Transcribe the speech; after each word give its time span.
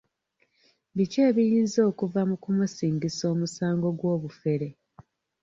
Biki 0.95 1.19
ebiyinza 1.29 1.79
okuva 1.89 2.21
mu 2.29 2.35
kumusingisa 2.43 3.23
omusango 3.33 3.87
gw'obufere. 3.97 4.67